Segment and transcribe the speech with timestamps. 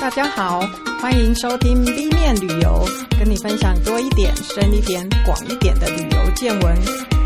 [0.00, 0.60] 大家好，
[1.02, 2.82] 欢迎收听 B 面旅游，
[3.18, 6.74] 跟你分享多一点、深一点、广一点的旅游见闻。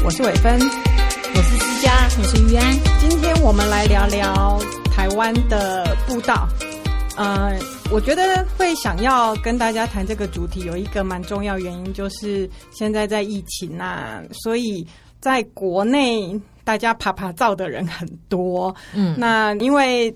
[0.05, 2.77] 我是伟芬，我是思佳，我是玉安。
[2.99, 4.59] 今天我们来聊聊
[4.93, 6.49] 台湾的步道。
[7.17, 7.57] 呃，
[7.93, 14.85] 我觉得会想要跟大家谈这个主题，有一个蛮重要原因，就是现在在疫情啊，所以
[15.21, 18.75] 在国内大家爬爬照的人很多。
[18.95, 20.13] 嗯，那因为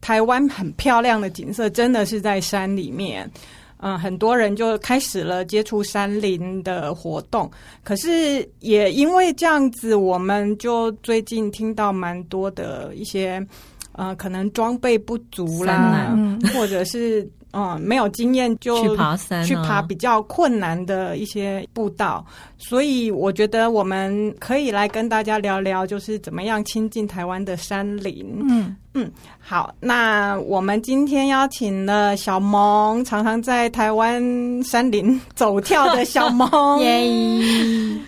[0.00, 3.30] 台湾很漂亮的景色，真的是在山里面。
[3.78, 7.50] 嗯，很多人就开始了接触山林的活动。
[7.82, 13.44] 可是也因为这样子，我们就最近听到蛮多的一些。
[13.92, 16.16] 呃，可能装备不足啦，
[16.54, 22.24] 或者是嗯、呃、没有经验就去爬山、啊，去爬比较困难的一些步道，
[22.58, 28.26] 所以我觉得我们可以来跟大家聊聊，就是怎么样亲近台湾的山林。
[28.48, 34.20] 嗯嗯，好，那我们今天邀请了小萌，常常在台湾
[34.64, 37.00] 山林走跳的小 萌，耶，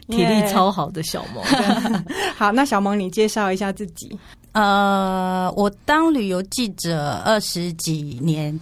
[0.08, 1.44] 体力超好的小萌。
[2.36, 4.18] 好，那小萌你介绍一下自己。
[4.52, 8.58] 呃，我当旅游记者二十几年，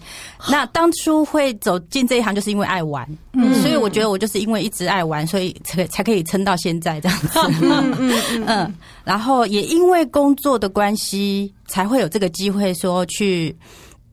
[0.48, 7.28] 那当初会走进这一行，就是因为爱玩，嗯，所以我觉得我就是因为一直爱玩，所以才才可以撑到现在这样子，
[7.62, 8.44] 嗯嗯。
[8.46, 8.74] 嗯，
[9.04, 13.54] 然后也因为工作的关系，才会有这个机会说去。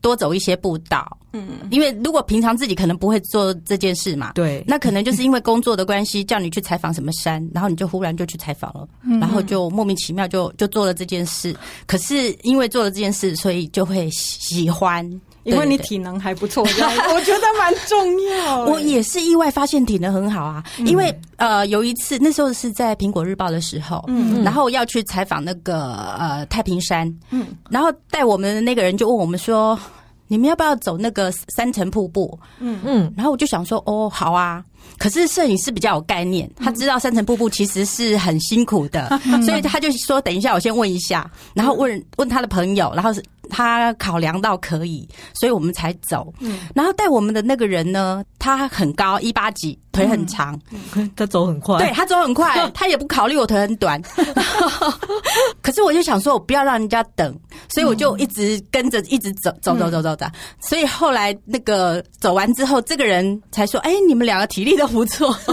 [0.08, 11.54] 多走一些步道，嗯，因为如果平常自己可能不会做这件事嘛，对，那可能就是因为工作的关系，叫你去采访什么山，然后你就忽然就去采访了，嗯，然后就莫名其妙就就做了这件事。
[11.86, 15.20] 可是因为做了这件事，所以就会喜欢。
[15.44, 18.66] 因为你体能还不错，我觉得 蛮重要。
[18.66, 29.78] 我也是意外发现体能很好啊，因为呃有一次那时候是在苹果日报的时候，嗯，然后要去采访那个呃太平山，嗯，然后带我们的那个人就问我们说，
[30.28, 32.38] 你们要不要走那个三层瀑布？
[32.60, 34.64] 嗯嗯，然后我就想说，哦，好啊。
[34.98, 39.08] 可是摄影师比较有概念，他知道三层瀑布其实是很辛苦的，
[39.44, 43.22] 所以他就说，等一下我先问一下，然后问问他的朋友，然后是。
[43.50, 46.30] 他考量到可以，所以我们才走。
[46.38, 50.60] 嗯，然后带我们的那个人呢，他很高，一八几，腿很长，
[50.94, 51.78] 嗯、他走很快。
[51.78, 53.98] 对，他走很快， 他也不考虑我腿很短。
[55.62, 57.34] 可是我就想说，我不要让人家等，
[57.70, 60.30] 所以我就一直跟着，一直走，走走走走的。
[60.60, 65.36] 所以后来那个走完之后，这个人才说：“哎，你们两个体力都不错。”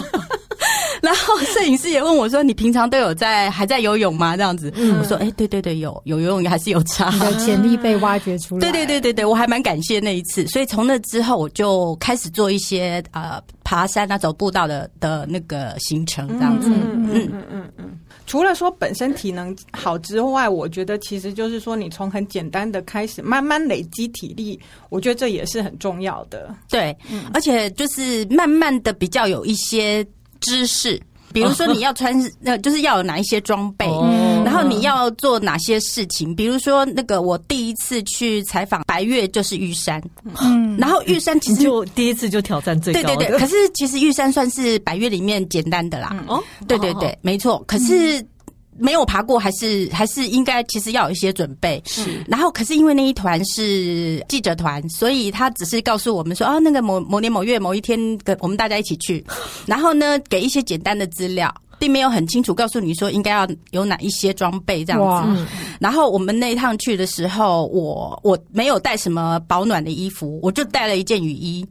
[1.02, 10.48] 然后摄影师也问我说：“你平常都有在还在游泳吗？”这样子，嗯、我说：“哎，对对对，有有游泳还是有差，你的潜力被挖掘出来。”对对对对对，我还蛮感谢那一次。
[10.48, 16.70] 所以从那之后，我就开始做一些呃爬山啊、走步道的的那个行程，这样子。
[16.70, 18.00] 嗯嗯嗯嗯嗯。
[18.26, 24.60] 除了说本身体能好之外，我觉得其实就是说你从很简单的开始，慢慢累积体力，
[24.90, 26.54] 我觉得这也是很重要的。
[26.70, 30.06] 对，嗯、而且就是慢慢的比较有一些。
[30.42, 31.02] 知识，
[31.34, 34.15] 比如说你要穿，呃，就是要有哪一些装备，然
[34.56, 36.36] 后你要做哪些事情。
[36.36, 40.02] 比如说那个，我第一次去采访白月就是玉山，
[40.42, 43.40] 嗯，然后玉山其实就第一次就挑战最高，对对对。
[43.40, 47.64] 可是其实玉山算是白月里面简单的啦，哦，对对对，没错。
[47.68, 48.26] 可是。
[48.78, 51.82] 没有爬过，还是还是应该，其实要有一些准备。
[51.86, 59.24] 是，然后可是因为那一团是记者团，所以他只是告诉我们说啊，那个某某年某月某一天，跟我们大家一起去，
[59.66, 61.50] 然后呢，给一些简单的资料。
[61.78, 65.00] 并没有很清楚告诉你说应该要有哪一些装备这样
[65.36, 65.46] 子，
[65.80, 71.66] 然后我们那一趟去的时候，我我没有带什么保暖的衣服，我就带了一件雨衣。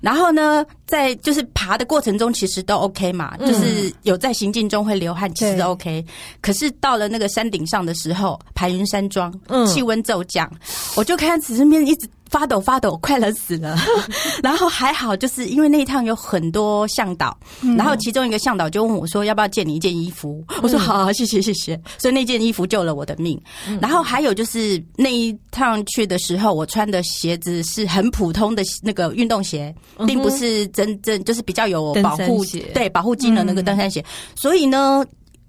[0.00, 6.04] 然后呢，在就是爬的过程中，其实都 OK 嘛，就是有在行进中会流汗，其实都 OK。
[6.40, 9.32] 可是到了那个山顶上的时候，排云山庄，
[9.66, 10.50] 气温骤降，
[10.96, 12.08] 我就开始身边一直。
[12.30, 13.76] 发抖发抖，快冷死了。
[14.42, 23.40] 然后还好，就是因为那一趟有很多向导，嗯、然后其中一个向导就问我说：“要不要借你一件衣服？”嗯、我说：“好，好，谢谢，谢谢。”所以那件衣服救了我的命。
[23.66, 29.74] 嗯、然后还有就是那一趟去的时候，我穿的鞋子是很普通的那个运动鞋，
[30.06, 34.00] 并不是真正就是比较有保护鞋，对保护筋的那个登山鞋。
[34.00, 34.06] 嗯、
[34.36, 35.04] 所以呢。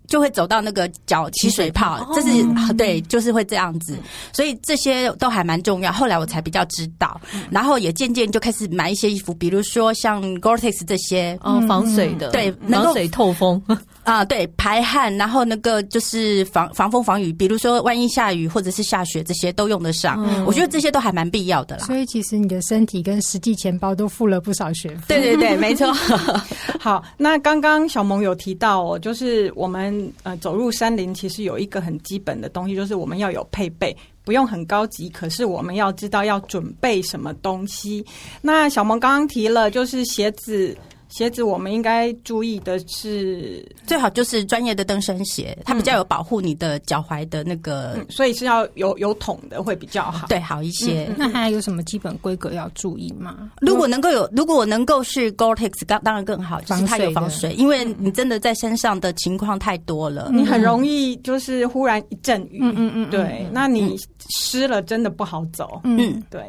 [0.09, 3.95] 就会走到那个脚起水泡，这是对，就是会这样子，
[4.33, 5.91] 所以这些都还蛮重要。
[5.91, 7.21] 后来我才比较知道，
[7.51, 13.61] 然后也渐渐就开始买一些衣服，比如说像 Gore-Tex 这些哦，防水的，对，防水透风
[14.03, 20.19] 啊，对，排汗，然后那个就是防防风防雨，比如说万一下雨或者是下雪，这些都用得上。
[20.45, 21.85] 我觉得这些都还蛮必要的啦。
[21.85, 25.03] 所以其实你的身体跟实际钱包都付了不少学费。
[25.07, 25.93] 对对对，没错。
[26.79, 29.98] 好，那刚刚小萌有提到哦，就是我们。
[30.23, 38.05] 呃走入山林，其实有一个很基本的东西，就是我们要有配备，不用很高级，可是我们要知道要准备什么东西。
[38.41, 40.77] 那小萌刚刚提了，就是鞋子。
[41.09, 51.05] 鞋子我们应该注意的是，最好就是专业的登山鞋，它比较有保护你的脚踝的那个、嗯，所以是要有有筒的会比较好，对，好一些。
[51.09, 53.51] 嗯、那还有什么基本规格要注意吗？
[53.59, 63.97] 如果能够有，如果能够是 Gore-Tex，当当然更好，就是它有防水，因为你真的在山上的情况太多了，你很容易就是忽然一阵雨，嗯嗯嗯，对，那你
[64.29, 66.41] 湿了真的不好走，嗯，对。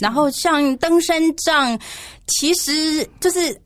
[0.00, 1.78] 然后像登山杖，
[2.26, 3.56] 其实就是。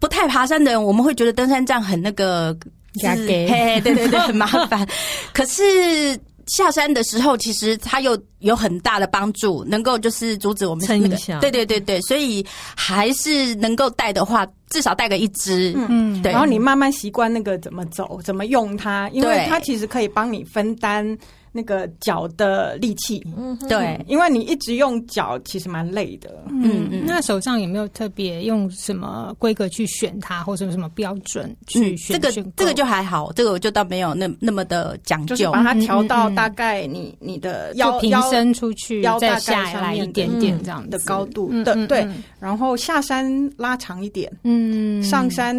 [0.00, 2.56] 不太爬山的人，我们会觉得登山杖很那个，
[3.02, 4.84] 嘿嘿，对对对，很麻烦。
[5.32, 11.38] 可是下山的时候，其实它又有很大的帮助，能够就是阻止我们撑一下。
[11.38, 12.44] 对对对对，所以
[12.74, 15.72] 还是能够带的话，至少带个一支。
[15.76, 16.32] 嗯，对。
[16.32, 21.16] 然后你慢慢习惯那个怎么走，怎么用它，因为它其实可以帮你分担。
[21.52, 26.42] 那个脚的力气，嗯，对，因为你一直用脚，其实蛮累的。
[26.48, 27.04] 嗯嗯。
[27.06, 32.20] 那手上有没有特别用什么规格去选它，或者什么标准去选？
[32.20, 42.08] 这个这个就还好，这个我就倒没有那那么的讲究，就是把它调到大概你你的腰平伸出去，腰再下来一点点这样的高度对，对。
[42.38, 45.56] 然后下山拉长一点，嗯，上山。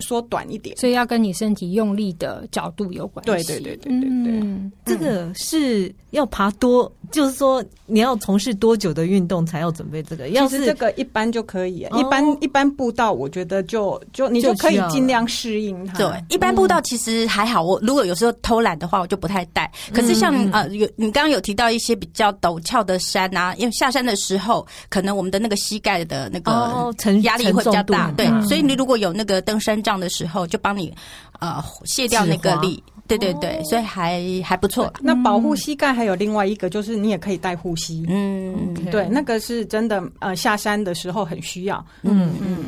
[0.00, 3.30] 缩短一点，所以要跟你身体用力的角度有关系。
[3.30, 6.90] 对对对对对对，嗯，这个是要爬多。
[7.10, 10.28] 就是说，你要从事多久的运动才要准备这个？
[10.28, 15.96] 要是这个一般就可以，一般一般步道，我觉得就就你就可以尽量适应它。
[15.96, 17.62] 对，一般步道其实还好。
[17.62, 19.72] 我如果有时候偷懒的话，我就不太带。
[19.90, 26.92] 可是像呃有你刚刚有提到一些比较陡峭的山啊，因为下山的时候，可能我们的那个膝盖的那个
[27.22, 28.26] 压力会比较大，对。
[28.46, 30.94] 所以你如果有那个登山杖的时候，就帮你
[31.40, 32.82] 呃卸掉那个力。
[33.06, 34.92] 对对对，所以还还不错。
[35.00, 38.04] 那保护膝盖还有另外一个，就是你也可以带护膝。
[38.06, 40.02] 嗯，对，那个是真的。
[40.18, 41.82] 呃，下山的时候很需要。
[42.02, 42.64] 嗯嗯。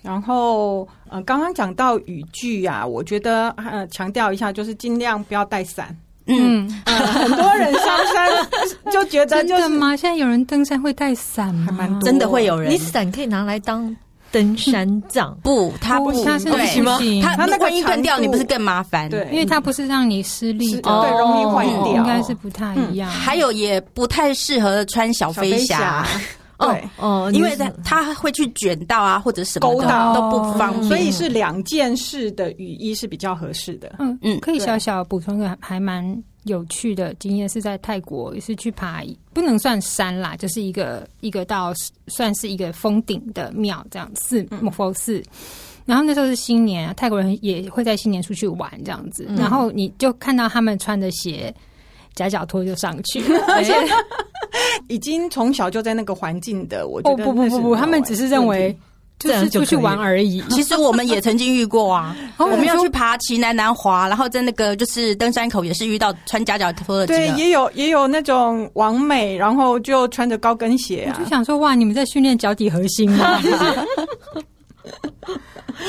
[0.00, 5.94] 然后呃，刚刚讲到雨具啊，我觉得呃，强调一下，就是尽量不要带伞。
[6.26, 8.28] 嗯， 很多人上山
[8.90, 9.94] 就觉得就是吗？
[9.94, 11.66] 现在有人登山会带伞吗？
[11.66, 12.72] 还蛮多，真的会有人。
[12.72, 13.94] 你伞可以拿来当。
[14.36, 15.34] 登山杖。
[15.42, 16.98] 不，它不，它是不行吗？
[17.22, 19.08] 它那万一断掉，你不是更麻烦？
[19.08, 23.08] 对，因为它不是让你施力的，对，容易坏掉，应该是不太一样。
[23.10, 26.06] 还有也不太适合穿小飞侠，
[26.60, 33.96] 对，哦，因为它它会去卷到啊，或者什么的都不方便，所以是两件式的雨衣是比较合适的。
[33.98, 36.22] 嗯嗯，可以小小补充个还蛮。
[36.46, 39.02] 有趣的经验是在泰国，也是去爬，
[39.32, 41.72] 不能算山啦，就是一个一个到
[42.08, 45.22] 算是一个峰顶的庙这样寺，佛寺。
[45.84, 49.28] 然后那时候是新年，泰国人也会在新年出去玩这样子。
[49.36, 51.54] 然后你就看到他们穿的鞋，
[52.14, 53.74] 夹脚拖就上去， 而且
[54.88, 58.76] 已经从小就在那个环境的，我觉得不不不不，他们只是认为。
[59.18, 60.42] 就是出去玩而已。
[60.50, 67.06] 其实我们也曾经遇过啊， 我们要去爬奇南南华，然后在那个就是登山口也是遇到穿夹脚拖的。
[67.06, 71.16] 对，也有也有那种完美，然后就穿着高跟鞋啊。
[71.18, 73.40] 我就想说，哇，你们在训练脚底核心吗？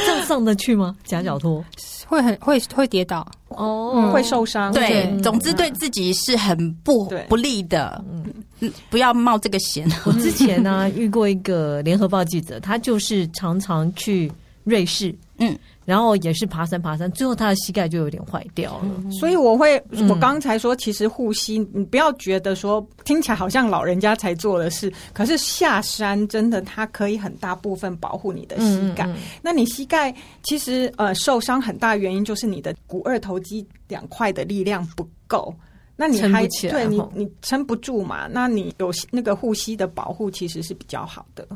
[0.05, 0.95] 这样上得去吗？
[1.05, 1.63] 夹脚拖
[2.07, 3.25] 会很会会跌倒
[3.57, 4.71] 哦，嗯、会受伤。
[4.71, 8.03] 对，总之对自己是很不不利的。
[8.09, 8.23] 嗯。
[8.59, 9.87] 嗯，不要冒这个险。
[10.03, 14.31] 我之前呢、啊、 遇过一个联合报记者，他就是常常去
[14.63, 15.55] 瑞士，嗯，
[15.87, 18.91] 然后也是爬山爬山，最后他的膝盖就有点坏掉了。
[18.97, 29.05] 嗯、所以我会，我刚才说，其实护膝，你不要觉得说听起来好像老人家才做的事，可是下山真的它可以很大部分保护你的膝盖。
[29.05, 30.13] 嗯嗯、那你膝盖
[30.43, 35.55] 其实呃受伤很大原因就是你的股二头肌两块的力量不够。
[35.95, 38.27] 那你还对你你撑不住嘛？
[38.29, 41.47] 那你有那个护膝的保护其实是比较好的。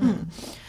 [0.00, 0.16] 嗯，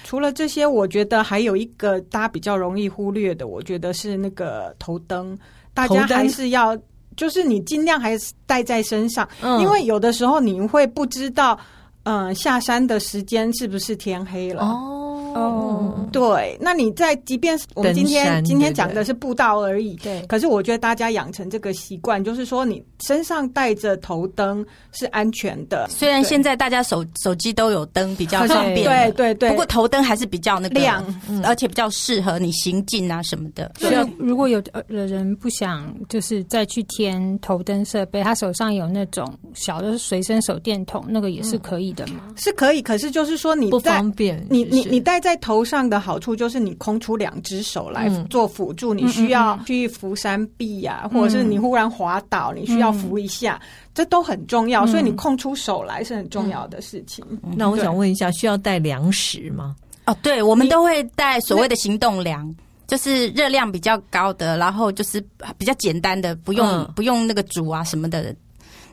[0.04, 5.38] 除了这些，我觉得还有一个大家比较容易忽略的，我觉得是那个头灯，
[5.74, 6.78] 大家还是要
[7.16, 9.28] 就是你尽量还是带在身上，
[9.60, 11.60] 因为有的时候你会不知道，
[12.04, 14.64] 嗯，下山的时间是不是天黑了。
[14.64, 14.98] 哦。
[15.34, 25.88] 哦，对，那你在即便是我们今天今天讲的是步道而已，对，可是我觉得大家养成这个习惯，就是说你身上带着头灯是安全的。
[25.90, 31.04] 虽然现在大家手手机都有灯，比较方便，对对对，不过头灯还是比较那个亮，
[31.44, 33.72] 而且比较适合你行进啊什么的。
[33.80, 42.34] 所以如果有的人不想就是再去添头灯设备，他手上有那种小的随身手电筒，那个也是可以的吗？
[42.36, 45.21] 是可以，可是就是说你不方便，你你你带。
[45.22, 54.86] 在头上的好处就是你空出两只手来做辅助，嗯、你需要去扶山壁呀、啊，嗯、或者是你忽然滑倒，你需要扶一下，嗯、这都很重要。
[54.88, 57.24] 所以你空出手来是很重要的事情。
[57.44, 59.75] 嗯、那我想问一下，需要带粮食吗？
[60.08, 62.54] 哦，对，我们都会带所谓的行动粮，
[62.88, 65.22] 就是热量比较高的，然后就是
[65.58, 68.36] 比较简单的，不用、嗯、不用那个煮啊什么的。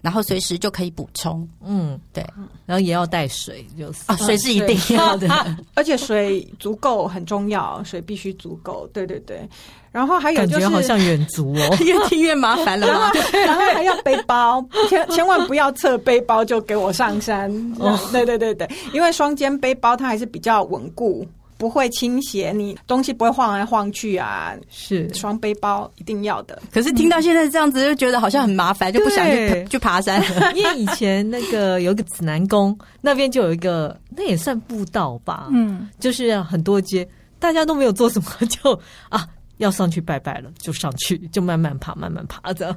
[0.01, 2.25] 然后随时就可以补充，嗯，对，
[2.67, 5.29] 然后也要带水，就是啊， 水是一定要的，
[5.75, 9.49] 而且水足够很重要，水必须足够，对对对。
[9.91, 13.11] 然后还有就是，感觉好像远足哦， 越听越麻烦了嘛。
[13.33, 17.51] 然后还要背包，千千万不要侧背包就给我上山。
[17.81, 21.27] 哦，对对对对，因为双肩背包它还是比较稳固。
[21.59, 24.55] 不会倾斜，你东西不会晃来晃去啊。
[24.71, 26.63] 是双背包一定要的。
[26.73, 30.23] 可是听到现在这样子，就觉得好像很麻烦，嗯、就不想去 去爬山。
[30.57, 35.49] 因为以前那个有一个指南宫，那边就有一个，那也算步道吧。
[35.51, 37.07] 嗯，就是很多街，
[37.39, 42.75] 大家都没有做什么，就啊要上去拜拜了，就上去，就慢慢爬，慢慢爬着。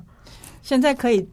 [0.63, 1.25] 现在可以。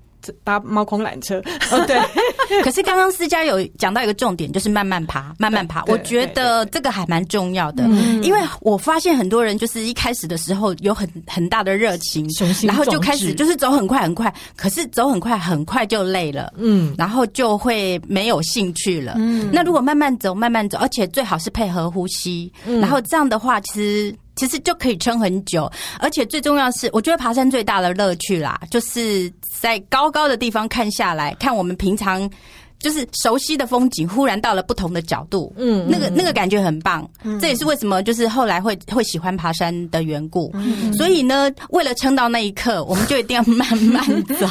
[0.45, 1.39] 搭猫空缆车，
[1.71, 1.99] 哦对。
[2.63, 5.85] 可是刚刚思佳有讲到一个重点，就是慢慢爬，慢慢爬。
[5.87, 7.85] 我觉得这个还蛮重要的，
[8.23, 12.27] 因为我发现很多人就是一开始的时候有很很大的热情，
[12.63, 19.15] 然后就开始就是走很快很快，可是走很快很快就累了，嗯，然后就会没有兴趣了。
[19.19, 24.15] 嗯，那如果慢慢走，慢慢走，而且最好是配合呼吸，然后这样的话，其实。
[24.39, 29.31] 其实就可以撑很久，而且最重要是，我觉得爬山最大的乐趣啦，就是
[29.61, 32.31] 在高高的地方看下来，看我们平常。
[32.79, 40.51] 就是熟悉的风景，忽然到了不同的角度，嗯，那个那个感觉很棒，嗯，这也是为什么就是后来会会喜欢爬山的缘故。
[40.55, 44.47] 嗯，所以呢，为了撑到那一刻，我们就一定要慢慢走。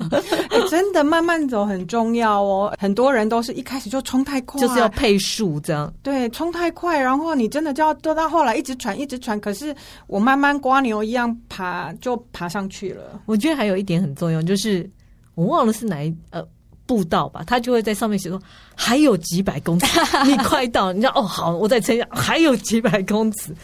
[0.50, 2.74] 欸，真的慢慢走很重要哦。
[2.78, 5.92] 很多人都是一开始就冲太快，就是要配速这样。
[6.02, 9.40] 对，冲太快，然后你真的就要做到后来一直喘，一直喘。
[9.40, 9.74] 可是
[10.06, 13.20] 我慢慢刮牛一样爬，就爬上去了。
[13.26, 14.88] 我觉得还有一点很重要，就是
[15.34, 16.46] 我忘了是哪一呃。
[16.92, 18.38] 步道吧，他就会在上面写说
[18.74, 19.86] 还有几百公尺，
[20.28, 23.54] 你快到，你知道哦，好，我再撑一下，还有几百公尺，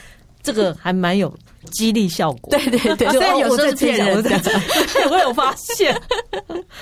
[0.42, 1.30] 这个还蛮有
[1.70, 2.50] 激励效果。
[2.56, 4.30] 对对对，虽然 有时候是骗人的，
[5.04, 5.94] 我， 我有发现，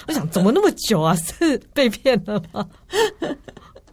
[0.06, 1.16] 我想怎么那么久啊？
[1.16, 2.64] 是被骗了吗？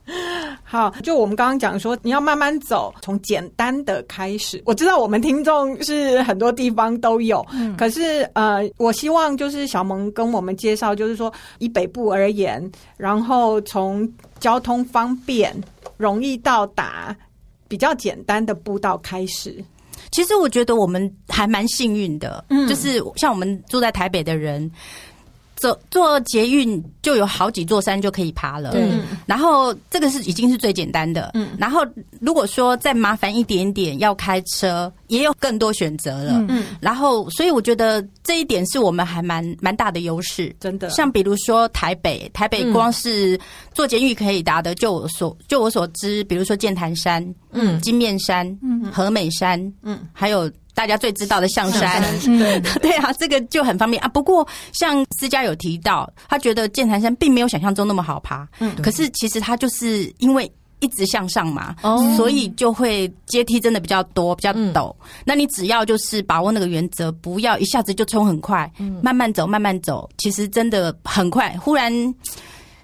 [0.64, 4.62] 好，就我们刚刚讲说，你要慢慢走，从简单的开始。
[4.66, 15.56] 我知道我们听众是很多地方都有，嗯、可是呃，我希望就是小萌跟我们介绍，就是说以北部而言，然后从交通方便、
[15.96, 17.16] 容易到达、
[17.68, 19.64] 比较简单的步道开始。
[20.12, 24.70] 其实我觉得我们还蛮幸运的，嗯，就是像我们住在台北的人。
[25.64, 29.04] 坐坐捷运就有好几座山就可以爬了，嗯。
[29.26, 31.52] 然后这个是已经是最简单的，嗯。
[31.58, 31.86] 然后
[32.20, 36.66] 如果说再麻烦一点点，要开车也有更多选择了，嗯。
[36.82, 40.90] 然后所以我觉得这一点是我们还蛮蛮大的优势，真的。
[40.90, 43.40] 像比如说台北，台北光是
[43.74, 50.52] 坐捷运可以达的，就我所就我所知，比如说剑潭山，嗯，金面山，嗯，和美山，嗯，还有。
[50.74, 54.02] 大家最知道的象山，对 对啊，这个就很方便。
[54.04, 54.08] 啊。
[54.08, 64.94] 不过像思佳有提到，他觉得剑潭山并没有想象中那么好爬，嗯，可是其实他就是因为一直向上嘛，哦，所以就会阶梯真的比较多，比较陡。
[65.26, 68.70] 那你只要就是把握那个原则，不要一下子就冲很快，
[69.02, 71.94] 慢慢走，慢慢走，其实真的很快，忽然。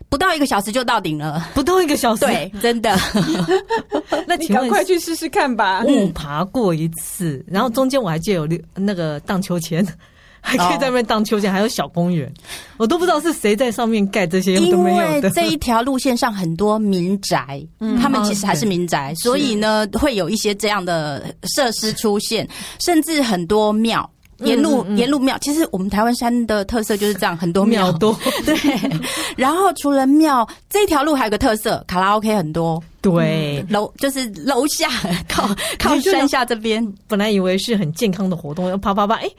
[0.10, 2.98] 不到一个小时就到顶了，不到一个小时，对，真的。
[4.28, 5.84] 那你赶快去试试看吧。
[5.86, 9.86] 我爬过一次，然后中间我还记得有那个荡秋千，
[10.42, 12.32] 还可以在那边荡秋千，还有小公园，
[12.78, 17.62] 我都不知道是谁在上面盖这些，因为这一条路线上很多民宅，
[18.01, 21.24] 他们其实还是民宅，所以呢会有一些这样的
[21.56, 22.48] 设施出现，
[22.80, 24.10] 甚至很多庙。
[24.43, 28.17] 沿路沿路庙，其实我们台湾山的特色就是这样，很多庙多。
[28.46, 28.55] 对，
[29.36, 32.81] 然后除了庙，这条路还有个特色，卡拉 OK 很多。
[33.01, 34.89] 对，楼就是楼下
[35.27, 39.29] 靠靠山下这边，本来以为是很健康的活动，要啪啪啪，哎。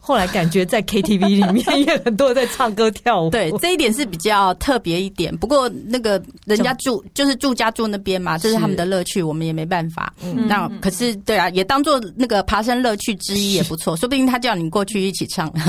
[0.00, 5.36] 后来感觉在 KTV 里面也很多人在唱歌跳舞， 对，这一点是比较特别一点。
[5.36, 10.12] 不过那个人家住就是住家住那边嘛，这是他们的乐趣，我们也没办法。
[10.22, 13.96] 嗯，那可是对啊，也当做那个爬山乐趣之一也不错。
[13.96, 15.52] 说不定他叫你过去一起唱。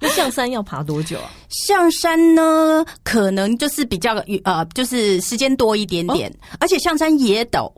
[0.00, 1.30] 那象山要爬多久啊？
[1.48, 7.70] 象山呢，可能就是比较呃，就是时间多一点点，而且象山也陡。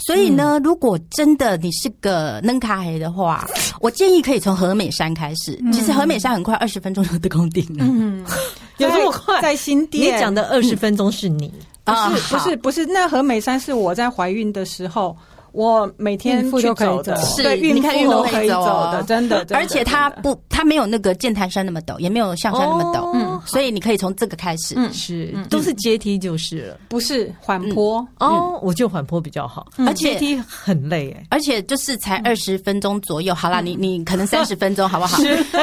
[0.00, 3.46] 所以呢，如果真的你是个能卡黑的话，
[3.80, 5.58] 我建议可以从和美山开始。
[5.72, 7.84] 其实和美山很快，二十分钟就登顶了。
[7.88, 8.24] 嗯，
[8.78, 9.40] 有这么快？
[9.40, 10.16] 在新店。
[10.16, 11.52] 你讲的二十分钟是你
[11.84, 15.16] 不是不是不是，那和美山是我在怀孕的时候。
[15.52, 19.44] 我每天去走的，是对，孕妇都可以走的，真的。
[19.50, 28.06] 而且它不，它没有那个剑潭山那么陡，也没有象山那么陡，嗯，所以你可以从这个开始，嗯，是都是阶梯就是了，不是缓坡。
[28.18, 35.18] 哦，我就缓坡比较好，而且阶梯很累哎，而且就是才二十分钟左右，好啦，你你可能三十分钟好不好？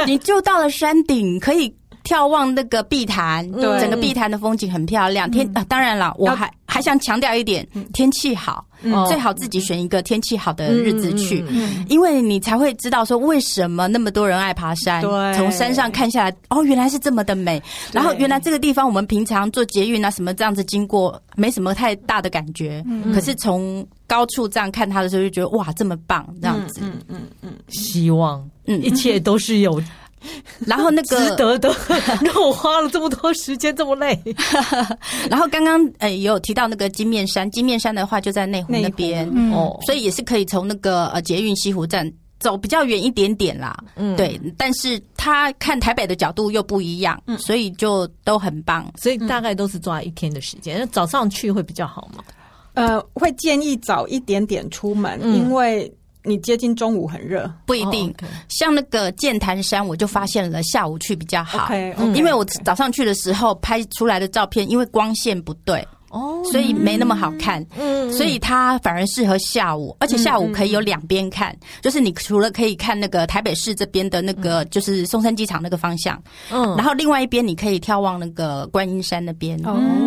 [0.06, 1.74] 你就到了山顶，可以。
[2.08, 5.30] 眺望那个碧潭，对，整个碧潭的风景很漂亮。
[5.30, 8.66] 天啊，当然了，我还还想强调一点，天气好，
[9.10, 11.44] 最好自己选一个天气好的日子去，
[11.90, 15.02] 因为你才会知道说为什么那么多人爱爬山。
[15.02, 17.62] 对，从山上看下来，哦，原来是这么的美。
[17.92, 22.84] 然后原来这个地方我们平常坐捷运啊什么这样子经过，没什么太大的感觉。
[23.14, 26.80] 可是从高处这样看它的时候，就觉得哇，这么棒，这样子。
[26.82, 29.82] 嗯嗯嗯，希望，嗯，一切都是有。
[30.66, 31.74] 然后那个值得的，
[32.22, 34.20] 让我花了这么多时间这么累。
[35.30, 43.78] 然后刚刚呃也有提到那个金面山，金面山的话就在内湖那边哦，所以也是可以从那个呃捷运西湖站走比较远一点点啦。
[43.96, 48.92] 嗯，对，但是他看台北的角度又不一样，所以就都很棒。
[48.98, 52.24] 所以大概都是抓一天的时间，那早上去会比较好吗？
[52.74, 55.92] 呃，会建议早一点点出门，因为。
[56.28, 58.14] 你接近中午很热，不一定。
[58.50, 61.74] 像那个剑潭山，我就发现了下午去比较好，
[62.14, 67.66] 因为我早上去的时候拍出来的照片，因为光线不对哦，所以没那么好看。
[67.78, 79.58] 嗯，所以它反而适合下午，而且下午可以有两边看，就是你除了可以看那个台北市这边的那个，就是松山机场那个方向，嗯，然后另外一边你可以眺望那个观音山那边，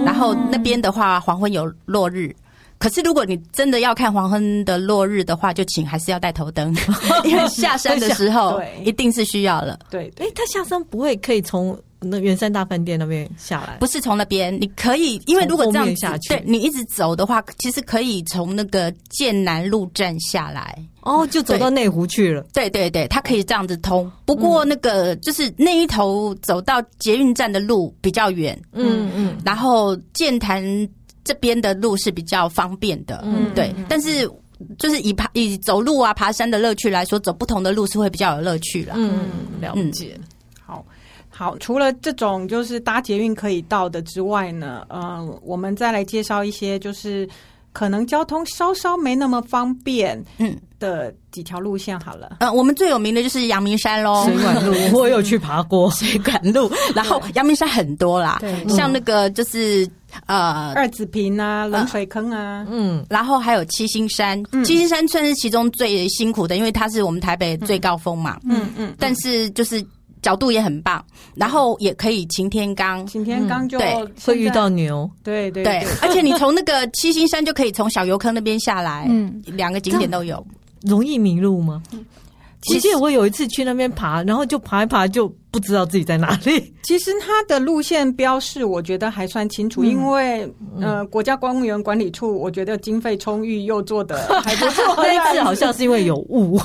[0.04, 2.34] 然后那边的话黄昏有落日。
[2.80, 6.74] 可是，如果你真的要看黄昏的落日的话，就请还是要带头灯，
[7.24, 9.78] 因为下山的时候一定是需要了。
[9.90, 13.76] 对，哎，他下山不会可以从那圆山大饭店那边下来？
[13.78, 22.42] 不是从那边，你可以，因为如果这样下去，对你一直走的话，其实可以从那个剑南路站下来，哦，就走到内湖去了。
[22.54, 24.10] 对对对，它可以这样子通。
[24.24, 30.64] 不过那个就是那一头走到捷运站的路比较远，嗯嗯，然后剑潭。
[31.22, 33.74] 这边的路是比较方便的，嗯，对。
[33.88, 34.30] 但是
[34.78, 38.94] 就是以爬以走路啊、爬山的乐趣来说，走不同的路是会比较有乐趣啦。
[38.96, 39.30] 嗯，
[39.60, 40.18] 了解。
[40.18, 40.24] 嗯、
[40.64, 40.84] 好，
[41.30, 41.58] 好。
[41.58, 47.26] 除了这种就是搭捷运可以到的之外呢，嗯、呃，我们再来介绍一些就是
[47.72, 52.36] 可能交通稍稍没那么方便，嗯的几条路线好了。
[52.40, 56.70] 嗯、呃，我们最有名的就是阳明山喽， 水管路，我有去爬过水管路。
[56.94, 59.88] 然后阳明山很多啦，对，像那个就是。
[60.26, 69.84] 呃，二子坪啊，冷水坑啊，嗯，然后还有七星山，七星山算是其中最辛苦的，因为它是我们台北最高峰嘛，嗯嗯，但是就是
[70.22, 80.44] 角度也很棒，然后也可以擎天岗，擎天岗就对，会遇到牛，对对对，而且你从那个七星山就可以从小油坑那边下来，嗯，两个景点都有，
[80.82, 81.82] 容易迷路吗？
[82.68, 86.72] 我记得我有一次去那边爬，然后就爬一爬就不知道自己在哪里。
[86.84, 90.44] 其实它的路线标示我觉得还算清楚，嗯、因为、
[90.76, 94.94] 嗯、呃国家公园管理处我觉得经费充裕又做的还不错。
[95.02, 96.60] 那一次好像是因为有雾。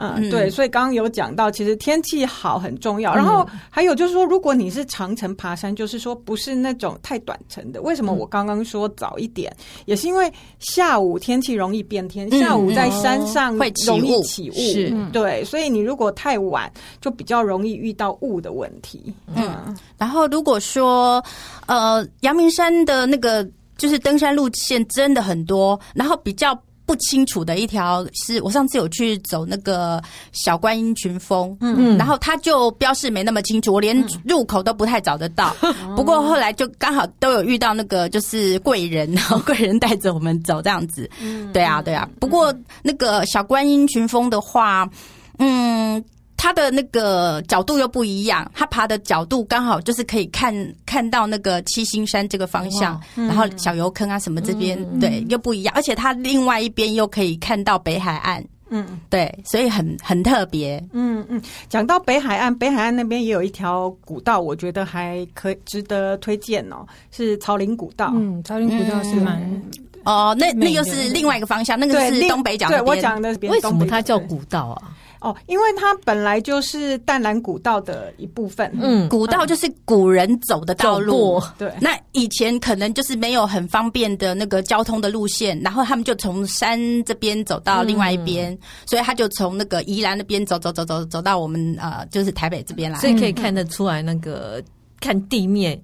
[0.00, 3.14] 嗯，对，所以刚刚有讲到，其实天气好很重要。
[3.14, 7.82] 然后还有就是说，如果你是长程爬山，就是说不是那种太短程的。
[7.82, 9.54] 为什么我刚刚说早一点？
[9.84, 14.54] 也是因为下午天气容易变天，下午在山上会容易起雾。
[14.54, 19.12] 是，对，所以你如果太晚，就比较容易遇到雾的问题。
[19.36, 21.22] 嗯，然后如果说
[21.66, 26.58] 呃，阳明山的那个就是登山路线真的很多，然后比较。
[26.90, 35.54] 不清楚的一条是我上次有去走那个小观音群峰，嗯，然后他就标示没那么清楚，我连入口都不太找得到。
[35.62, 41.08] 嗯、 不过后来就刚好都有遇到那个就是贵人， 然后贵人带着我们走这样子。
[41.20, 42.08] 嗯，对啊，对啊。
[42.18, 44.90] 不过那个小观音群峰的话，
[45.38, 46.04] 嗯。
[46.42, 50.54] 它的那个角度又不一样，它爬的角度刚好就是可以看
[50.86, 61.38] 看到那个七星山这个方向，嗯、然后小油坑啊什么这边，嗯、对，又不一样，而且它另外一边又可以看到北海岸，嗯，对，所以很很特别，嗯嗯。
[61.68, 69.62] 讲到北海岸，北海岸那边也有一条古道，我觉得还可以值得推荐哦，是草林古道，嗯，草林古道是蛮、嗯、
[70.04, 74.96] 哦，那那又是另外一个方向，那个是东北角那边，对，我讲的为什么它叫古道啊？
[75.20, 78.70] 哦，因为它本来就是淡蓝古道的一部分。
[78.80, 81.40] 嗯，古道就是古人走的道路。
[81.58, 92.98] 对，那以前可能就是没有很方便的那个交通的路线，然后他们就从山这边走到另外一边，嗯、所以他就从那个宜兰那边走走走走走到我们呃，就是台北这边来。
[92.98, 94.62] 所以可以看得出来，那个
[95.00, 95.78] 看地面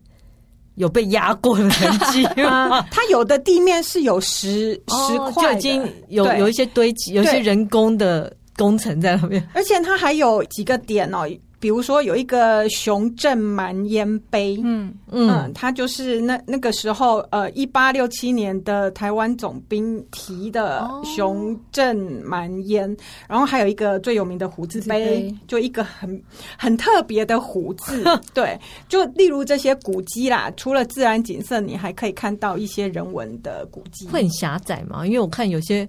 [0.77, 2.83] 有被压过的痕迹吗？
[2.91, 11.29] 它有的地面是有石石块，就已经有有一些堆积，有一些人工的工程在那边，而且它还有几个点哦。
[11.59, 22.97] 比如说有一个熊镇蛮烟碑，嗯嗯，它就是那那个时候，呃，一八六七年的台湾总兵提的熊镇蛮烟，哦，
[23.31, 26.23] 然后还有一个最有名的虎字碑，就一个很
[26.59, 35.07] 很特别的胡字， 对，就例如这些古迹啦，除了自然景色，你还可以看到一些人文的古迹，会很狭窄吗？
[35.07, 35.89] 因为我看有些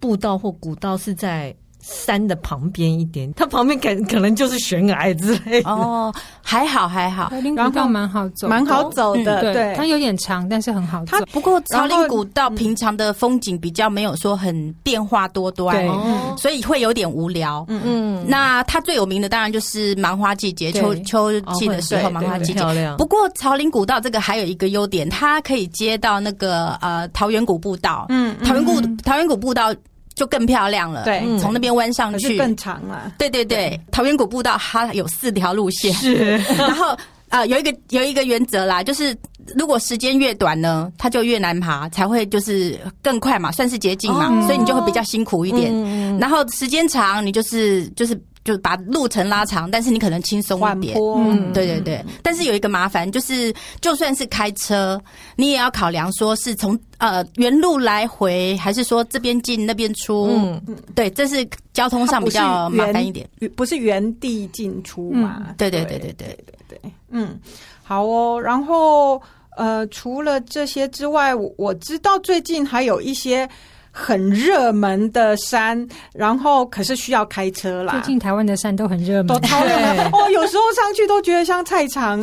[0.00, 1.54] 步道或古道是在。
[1.82, 5.68] 山的旁边一点，它旁边可可能就是悬崖之类的。
[5.68, 9.40] 哦，还好还好，草 林古道蛮好走，蛮好走的。
[9.40, 11.06] 嗯、对，对它有点长，但是很好走。
[11.10, 17.64] 它不过草林古道平常的风景比较没有说很变化多端，嗯，所以会有点无聊。
[17.68, 18.24] 嗯嗯。
[18.28, 22.62] 那它最有名的当然就是芒花季节，秋秋季的时候芒花季节。
[22.96, 28.06] 不过草林古道这个还有一个优点，它可以接到那个呃桃源谷步道。
[28.08, 29.74] 嗯，桃源谷桃源谷步道。
[30.22, 33.12] 就更漂亮了，对，从那边弯上去更长了。
[33.18, 36.36] 对对对，桃源谷步道它有四条路线，是。
[36.56, 36.90] 然后
[37.28, 39.16] 啊、呃，有一个有一个原则啦，就是
[39.56, 45.72] 如果时间越短呢，它就越难爬，才会就是更快嘛，算是捷径嘛，哦、所以你就会比较辛苦一点。
[45.74, 48.16] 嗯、然后时间长，你就是就是。
[48.44, 50.96] 就把路程拉长，但是你可能轻松一点。
[50.98, 52.04] 嗯，对对对。
[52.22, 55.00] 但是有一个麻烦，就是就算是开车，
[55.36, 60.28] 你也要考量说是从呃原路来回，还是说这边进那边出。
[60.32, 60.60] 嗯，
[60.94, 63.28] 对，这是交通上比较麻烦一点。
[63.54, 65.54] 不是原地进出嘛？
[65.56, 66.92] 对对对对对对对。
[67.10, 67.38] 嗯，
[67.82, 68.40] 好哦。
[68.40, 69.22] 然后
[69.56, 73.48] 呃，除了这些之外，我我知道最近还有一些。
[73.94, 77.92] 很热门的山，然后可是需要开车啦。
[77.92, 80.30] 最近台湾的山都很热门，都超热门 哦。
[80.30, 82.18] 有时候上去都觉得像菜场。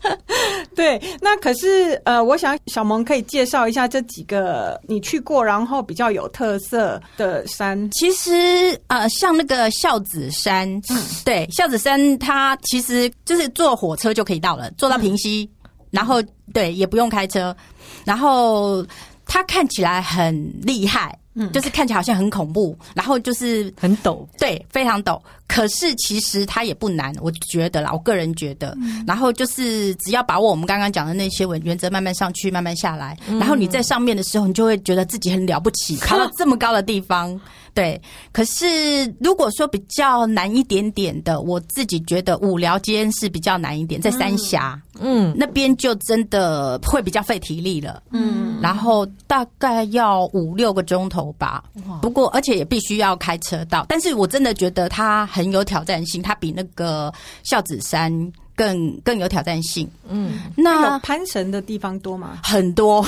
[0.76, 7.90] 对，那可是呃，我想小萌可以介绍一下这几个你去过，然后比较有特色的山。
[7.92, 17.56] 其实呃，像那个孝子山，嗯、对，孝子山它其实就是坐火车就可以到了，坐到平溪，嗯、然后对，也不用开车，
[18.04, 18.84] 然后。
[19.26, 25.20] 它看起来很厉害，嗯，就是看起来好像很恐怖，然后就是很陡，对，非常陡。
[25.52, 28.74] 可是其实它也不难，我觉得啦，我个人觉得。
[28.80, 37.38] 嗯、然后就是只要把握我们刚刚讲的那些原则，慢慢上去，慢慢下来，嗯、然后你在上面的时候，你就会觉得自己很了不起， 爬到这么高的地方。
[37.74, 37.98] 对，
[38.32, 51.64] 可是如果说比较难一点点的，我自己觉得五寮间是比较难一点，在三峡，嗯，那边就真的会比较费体力了，嗯，然后大概要五六个钟头吧，
[52.02, 58.32] 不过而且也必须要开车到，但是我真的觉得它很有挑战性，它比那个孝子山。
[58.54, 62.40] 更更有挑战性，嗯，那有攀绳的地方多吗？
[62.44, 63.04] 很多，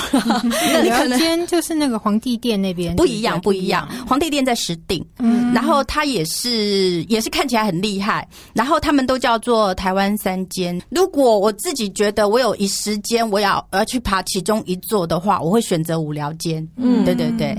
[0.83, 3.87] 你 可能就是那个皇帝殿那边不一样，不一样。
[4.07, 10.81] 皇帝殿在石顶，嗯，然后它也是也是看起来很厉害，然后他们都叫做台湾三间。
[10.89, 16.67] 如果我自己觉得我有一时间我要我要去爬其中一座的话，我会选择五寮间。
[16.75, 17.55] 嗯，对对对。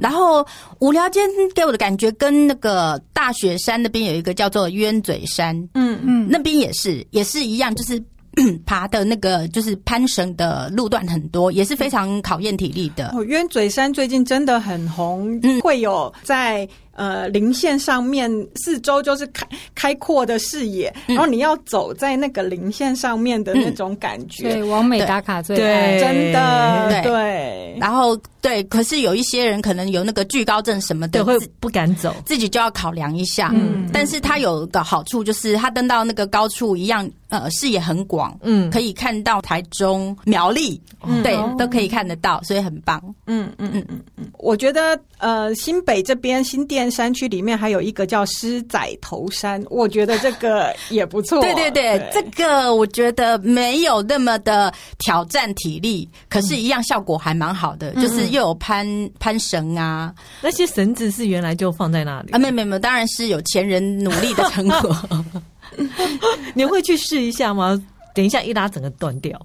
[0.00, 0.46] 然后
[0.80, 8.02] 无聊间给我的感觉跟那个大雪山那边有一个叫做冤嘴山，嗯嗯，那边也是也是一样，就是
[8.66, 13.12] 爬的那个就是攀绳的路段很多，也是非常考验体力的。
[13.14, 16.68] 哦，冤嘴山最近真的很红，嗯，会有在。
[16.94, 27.02] 呃，零线上面四周就是开开阔的视野，嗯、然后你要走在那个零线上面的那种感觉，对，完美打卡最对，真的对。
[27.02, 27.76] 对。
[27.80, 33.50] 然后对，可是有一些人可能有那个惧高症什么的，会不敢走，自己就要考量一下。
[33.52, 43.02] 嗯，但是它有个好处就是，它登到那个高处一样，呃，视野很广，嗯，可以看到台中苗栗，嗯、对，哦、都可以看得到，所以很棒。
[43.26, 46.84] 嗯嗯嗯嗯嗯，我觉得呃，新北这边新店。
[46.94, 51.40] 山区里面还有一个叫狮仔头山，我觉得这个也不错。
[51.40, 58.86] 对 对对，对这个我觉得没有那么的挑战体力，可是，一样效果还蛮好的，嗯、就是又有攀
[59.18, 62.38] 攀绳啊，那些绳子是原来就放在那里啊？
[62.38, 64.96] 没有没有没有，当然是有前人努力的成果。
[66.54, 67.80] 你会去试一下吗？
[68.14, 69.40] 等一下一拉，整个断掉。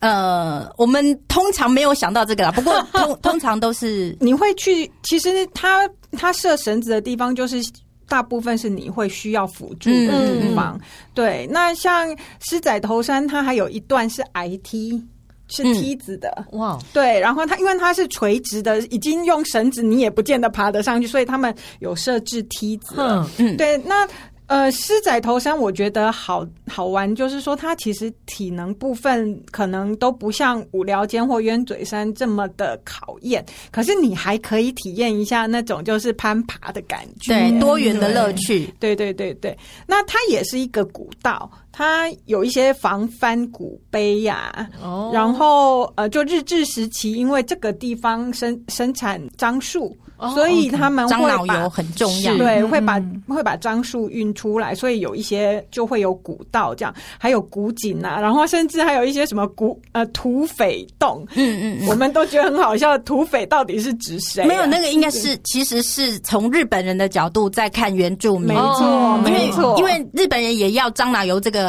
[0.00, 4.90] 呃，我们通常没有想到这个啦，不过 通通常都是你会去。
[5.04, 7.62] 其实他他设绳子的地方，就是
[8.08, 10.76] 大部分是你会需要辅助的地方。
[10.76, 10.80] 嗯、
[11.14, 12.08] 对，那像
[12.40, 15.00] 狮仔头山，它还有一段是矮梯，
[15.46, 16.46] 是梯子的。
[16.50, 22.96] 哇、嗯，对，然后它因为它是垂直的，已经用绳子你也不见得爬得上去，所以他们有设置梯子。
[22.98, 24.04] 嗯嗯，对，那。
[24.50, 38.68] 呃，狮仔头山我觉得好好玩，就是说它其实体能部分可能都不像五寮尖或鸢嘴山这么的考验，可是你还可以体验一下那种就是攀爬的感觉，对，多元的乐趣。
[38.80, 49.96] 对对对对，那它也是一个古道，它有一些防翻古碑呀、啊，哦，然后呃，就日治时期，因为这个地方生生产樟树。
[50.34, 64.44] 所以他们会把樟脑油很重要，对，会把会把樟树运出来，所以有一些就会有古道这样，还有古井啊，然后甚至还有一些什么古呃土匪洞，嗯嗯，我们都觉得很好笑，土匪到底是指谁？
[64.44, 71.59] 没有，那个应该是其实是从日本人的角度在看原住民，没错，没错，因为日本人也要樟脑油这个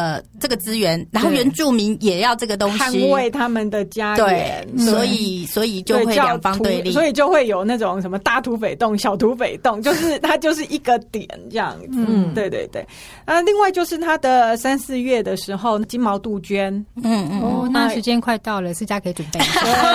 [0.41, 8.41] 这个资源，然后原住民也要这个东西，捍卫他们的家园，对，所以所以就会两方对立，所以就会有那种什么大。
[8.41, 11.89] 土匪洞、小土匪洞， 就是它就是一个点这样子。
[11.91, 12.83] 嗯，对对对。
[13.23, 16.73] 啊，另外就是它的三四月的时候，金毛杜鹃。
[17.03, 17.39] 嗯嗯。
[17.39, 19.39] 哦，那时间快到了，思佳可以准备。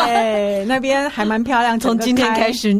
[0.05, 1.77] 对，那边还蛮漂亮。
[1.81, 2.73] 从今天开始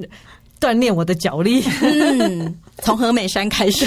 [0.61, 1.63] 锻炼我的脚力。
[1.83, 3.87] 嗯，从和美山开始。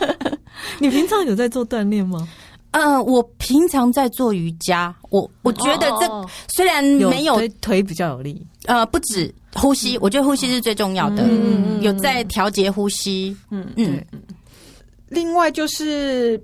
[0.78, 2.28] 你平常有在做锻炼吗？
[2.72, 4.94] 呃，我平常在做瑜伽。
[5.10, 9.34] 我我觉得这虽然没有腿比较有力，呃，不止。
[9.52, 11.24] 呼吸，我觉得呼吸是最重要的。
[11.28, 13.36] 嗯，有在调节呼吸。
[13.50, 14.00] 嗯嗯。
[15.08, 16.40] 另外就是，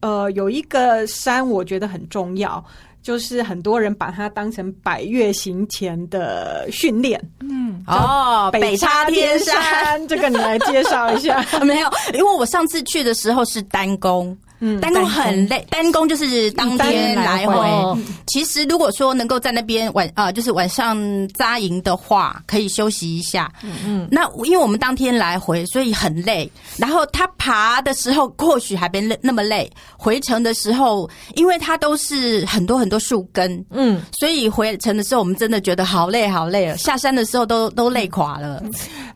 [0.00, 2.62] 呃，有一个山，我觉得很重要，
[3.08, 7.18] 就是很多人把它当成百越行前的训练。
[7.40, 9.56] 嗯，哦，北叉天山，
[10.06, 11.42] 这个你来介绍一下。
[11.64, 14.36] 没有，因为我上次去的时候是单攻。
[14.60, 18.02] 嗯，单工很累，单工就是当天来回。
[18.26, 23.50] 其实如果说能够在那边晚啊、呃，就是晚上扎营的话，可以休息一下。
[23.62, 24.08] 嗯嗯。
[24.10, 26.50] 那因为我们当天来回，所以很累。
[26.76, 36.76] 然后他爬的时候或许还没累那么累，回程的时候，因为它都是很多很多树根，嗯，所以回程的时候我们真的觉得好累好累了。
[36.76, 38.62] 下山的时候都都累垮了。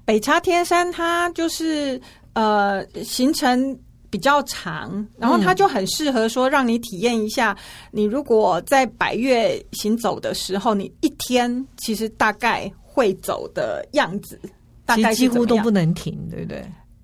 [0.04, 2.00] 北叉天山它就是
[2.34, 3.76] 呃行程。
[4.12, 7.56] 比较长，然后它就很适合说让你体验一下。
[7.90, 14.38] 你如果在百越行走的时候，你一天其实大概会走的样子，
[14.84, 16.62] 大概几乎都不能停，对不对？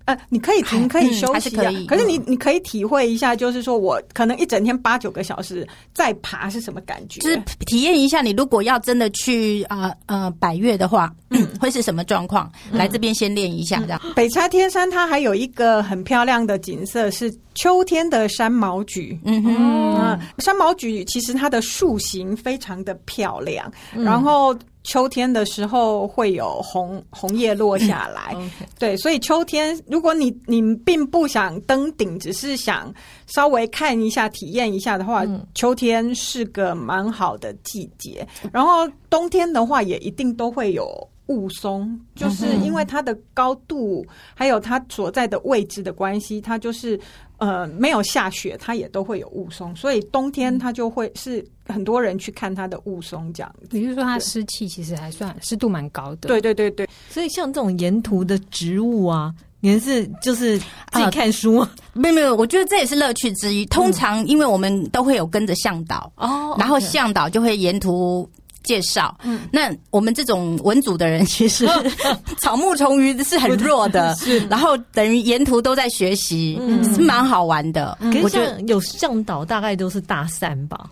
[0.09, 7.19] 呃，你可以停，可以休息，啊，嗯、可是你你可以体会一下，就是说我可能一整天八九个小时在爬是什么感觉？
[7.21, 12.51] 就是体验一下，你如果要真的去啊呃，呃百岳的话，嗯，会是什么状况？
[12.71, 14.01] 来这边先练一下，这样。
[14.15, 19.15] 北叉天山它还有一个很漂亮的景色是秋天的山毛榉。
[19.25, 24.57] 嗯哼，山毛榉其实它的树形非常的漂亮，嗯、然后。
[24.83, 28.79] 秋天的时候会有红红叶落下来，嗯 okay.
[28.79, 32.91] 对，所以秋天如果你你并不想登顶，只是想
[33.27, 38.27] 稍微看一下、体验一下的话，嗯、秋天是个蛮好的季节。
[38.51, 40.85] 然后冬天的话，也一定都会有
[41.27, 46.99] 雾凇，就是因为它的高度还有它所在的位置的关系，它就是。
[47.39, 53.77] 呃，没有下雪，它也都会有雾凇，所以冬天它就会是很多人去看它的雾凇这样子。
[53.77, 56.27] 也就是说，它湿气其实还算湿度蛮高的。
[56.27, 60.59] 对对对对，所以像这种沿途的植物啊，您是就是
[60.91, 61.57] 自己看书？
[61.57, 63.65] 啊， 没有没有，我觉得这也是乐趣之一。
[63.67, 68.29] 通常因为我们都会有跟着向导哦，然后向导就会沿途。
[68.63, 71.67] 介绍，嗯，那我们这种文组的人， 其实
[72.39, 77.97] 草木虫鱼是很弱的， 是，然后等于沿途都在学习，嗯，是蛮好玩的。
[78.23, 80.89] 我觉得有向导，大概都是大三吧，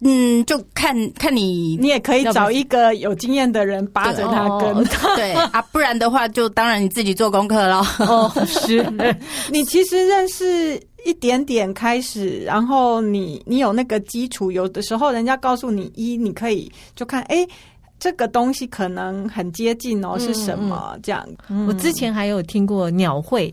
[0.00, 4.84] 嗯，就看看你，你也可以找一个有经验的人扒着他跟，
[5.16, 5.32] 对。
[5.32, 7.86] 啊，不然的话，就当然你自己做功课咯。
[8.00, 8.84] 哦，是，
[9.50, 10.80] 你其实认识。
[11.04, 17.46] 一点点开始，然后你你有那个基础，有的时候人家告诉你一，你可以就看，哎，
[17.98, 21.26] 这个东西可能很接近哦，是什么这样？
[21.48, 23.52] 嗯，我之前还有听过鸟会，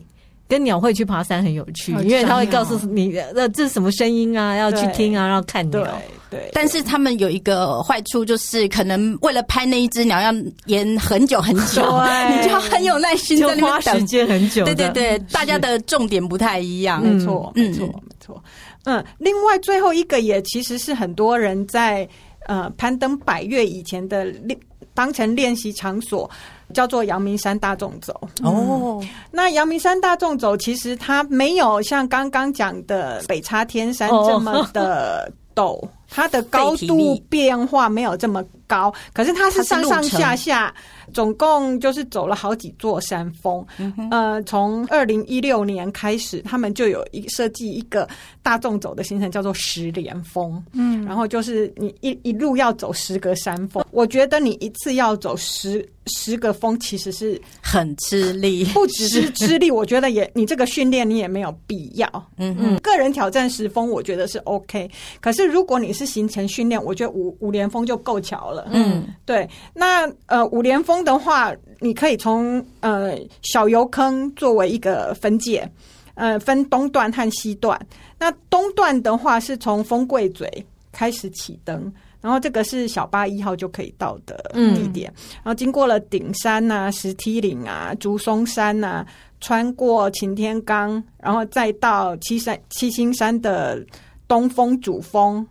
[0.50, 5.86] 跟鸟会去爬山很有趣，因为他会告诉你，呃，这是什么声音啊，要去听啊，然后看鸟。
[6.28, 10.32] 对，但是他们有一个坏处，就是可能为了拍那一只鸟，要
[10.66, 12.36] 演很久很久， 对。
[12.36, 14.64] 你就要很有耐心在那边等，花时间很久。
[14.64, 18.42] 对对对，大家的重点不太一样，没错，没错，没错。
[18.84, 22.08] 嗯，另外最后一个也其实是很多人在
[22.46, 24.58] 呃攀登百岳以前的练
[24.94, 26.30] 当成练习场所，
[26.72, 28.14] 叫做阳明山大众走。
[28.42, 35.80] 哦，那阳明山大众走其实它没有像刚刚讲的北叉天山这么的陡。
[36.10, 40.74] 它的高度变化没有这么高，可是它是上上下下，
[41.12, 43.64] 总共就是走了好几座山峰。
[43.78, 48.08] 嗯、呃，从二零一六年开始，他们就有一设计一个
[48.42, 50.62] 大众走的行程，叫做十连峰。
[50.72, 53.84] 嗯，然后就是你一一路要走十个山峰。
[53.92, 62.08] 我觉得你一次要走十十个峰，其实是很吃力，不只是吃力，我觉得也你这个训练你也没有必要。
[62.36, 64.90] 嗯嗯，个人挑战十峰，我觉得是 OK。
[65.20, 68.68] 可是如果你是行程训练，我觉得五五连峰就够巧了。
[68.72, 75.68] 嗯，对，那呃五连峰的话，你可以从呃小油坑作为一个分界，
[76.14, 77.80] 呃分东段和西段。
[78.18, 89.06] 那东段的话是从风柜嘴开始启登，然后这个是小巴一号就可以到的地点，嗯、然后经过了顶山啊、石梯岭啊、竹松山啊，
[89.40, 93.82] 穿过擎天岗，然后再到七山七星山的
[94.28, 95.46] 东峰主峰。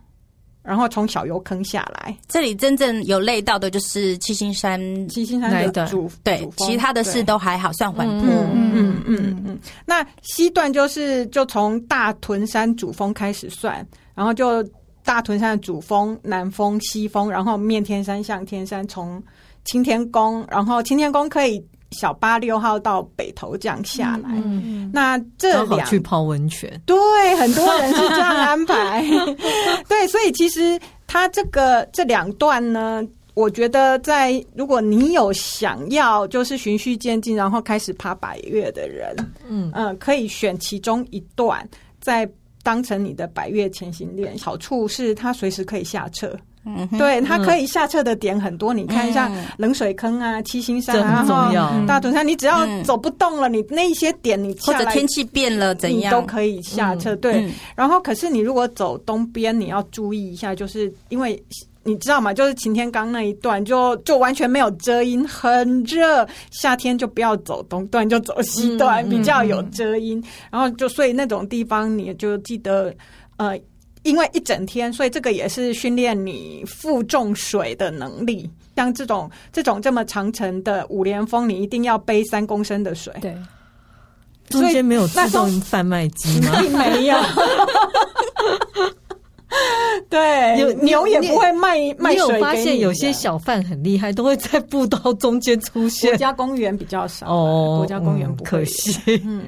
[0.62, 8.28] 然后从小油坑下来，这里真正有累到的就是七星山，七星山的主对，其他的事都还好，算缓坡。
[8.54, 9.58] 嗯嗯嗯嗯。
[9.86, 14.62] 那西段就是就从大屯山主峰开始算，然后就
[15.04, 19.22] 大屯山的主峰、南峰、西峰，然后面天山、向天山，从
[19.64, 21.64] 青天宫，然后青天宫可以。
[21.92, 26.96] 小巴六号到北投这样下来，嗯、那这两去泡温泉，对，
[27.36, 29.04] 很多人是这样安排。
[29.88, 33.02] 对，所以其实它这个这两段呢，
[33.34, 39.14] 我觉得在如果你有想要就是循序渐进，然后开始爬百越的人，
[39.48, 41.68] 嗯嗯、呃，可以选其中一段，
[42.00, 42.28] 再
[42.62, 44.38] 当成你的百越前行练。
[44.38, 46.36] 好处是它随时可以下撤。
[46.66, 51.24] 嗯，对，它可以下撤的点很多，嗯、你看一下冷水坑啊、七星山啊、
[51.86, 57.14] 大屯山，你只要走不动了，嗯、你那一些点你或者天气变了怎样，你都可以下撤。
[57.14, 61.42] 嗯、对，嗯、然后可是你如果走东边，你要注意一下，就是因为
[61.82, 62.34] 你知道吗？
[62.34, 70.18] 就是擎天岗那一段就就完全没有遮阴，很热，夏天就不要走东段，就走西段，嗯、比较有遮阴。
[70.18, 72.94] 嗯、然后就所以那种地方，你就记得
[73.38, 73.58] 呃。
[74.02, 78.50] 因为一整天，所以这个也是训练你负重水的能力。
[78.76, 83.12] 像这种这种这么长程的五连峰，你一定要背三公升的水。
[83.20, 83.36] 对，
[84.48, 86.58] 中间没有自动贩卖机吗？
[86.62, 87.16] 并 没有。
[90.08, 92.24] 对，牛牛也不会卖卖水。
[92.26, 96.12] 你有发现有些小贩很厉害，都会在步道中间出现。
[96.12, 98.98] 国家公园比较少哦，国家公园不可惜。
[99.26, 99.44] 嗯，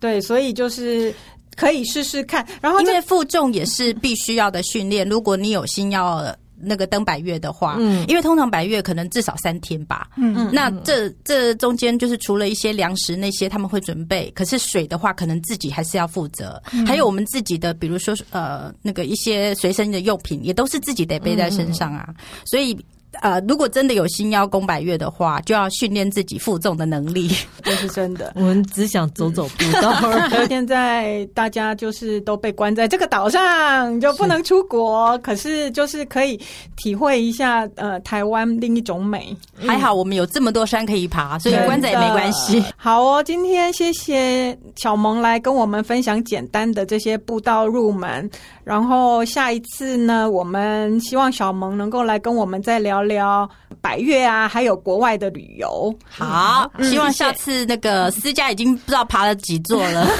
[0.00, 1.14] 对，所以就是。
[1.58, 5.08] 可以试试看，然后因为负重也是必须要的训练。
[5.08, 10.34] 如果你有心要那个登百月的话，嗯，因为通常百月可能至少三天吧，嗯。
[10.36, 22.78] 嗯，那这这中间就是除了一些粮食那些他们会准备，可是水的话可能自己还是要负责，嗯、还有我们自己的，比如说呃那个一些随身的用品也都是自己得背在身上啊，嗯、所以。
[23.22, 27.30] 呃，如果真的有心要攻百岳的话，就要训练自己负重的能力，
[27.62, 28.32] 这是真的。
[28.36, 29.92] 我们只想走走步道。
[30.48, 35.12] 现在大家就是都被关在这个岛上，就不能出国。
[35.14, 36.38] 是可是就是可以
[36.76, 39.36] 体会一下呃台湾另一种美。
[39.58, 42.62] 还好我们有这么多山可以爬，所以关着也没关系。
[42.76, 48.28] 好哦，今天谢谢小萌来跟我们分享简单的这些步道入门。
[48.64, 53.48] 然后下一次呢，我们希望小萌能够来跟我们再聊聊
[53.80, 55.92] 百越啊，还有国外的旅游。
[56.08, 60.06] 好，嗯、希望下次那个私家已经不知道爬了几座了。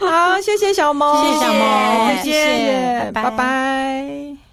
[0.00, 3.22] 好，谢谢小萌，谢谢小萌，谢谢，拜拜。
[3.22, 4.43] 拜拜。